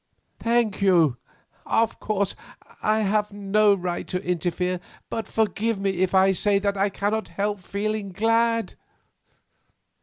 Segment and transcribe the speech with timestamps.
[0.39, 1.17] "Thank you.
[1.63, 2.35] Of course,
[2.81, 4.79] I have no right to interfere,
[5.11, 8.73] but forgive me if I say that I cannot help feeling glad.